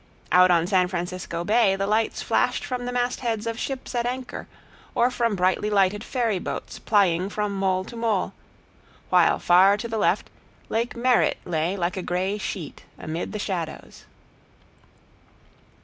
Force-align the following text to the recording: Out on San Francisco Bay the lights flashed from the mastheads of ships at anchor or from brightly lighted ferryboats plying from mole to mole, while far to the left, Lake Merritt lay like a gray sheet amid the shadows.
Out 0.31 0.49
on 0.49 0.65
San 0.65 0.87
Francisco 0.87 1.43
Bay 1.43 1.75
the 1.75 1.85
lights 1.85 2.23
flashed 2.23 2.65
from 2.65 2.87
the 2.87 2.91
mastheads 2.91 3.45
of 3.45 3.59
ships 3.59 3.93
at 3.93 4.07
anchor 4.07 4.47
or 4.95 5.11
from 5.11 5.35
brightly 5.35 5.69
lighted 5.69 6.03
ferryboats 6.03 6.79
plying 6.79 7.29
from 7.29 7.53
mole 7.53 7.83
to 7.83 7.95
mole, 7.95 8.33
while 9.11 9.37
far 9.37 9.77
to 9.77 9.87
the 9.87 9.99
left, 9.99 10.31
Lake 10.69 10.95
Merritt 10.95 11.37
lay 11.45 11.77
like 11.77 11.97
a 11.97 12.01
gray 12.01 12.39
sheet 12.39 12.83
amid 12.97 13.31
the 13.31 13.37
shadows. 13.37 14.05